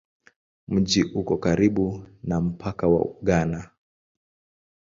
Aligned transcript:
Mji 0.67 1.03
uko 1.03 1.37
karibu 1.43 2.05
na 2.23 2.41
mpaka 2.41 2.87
wa 2.87 3.07
Ghana. 3.23 3.69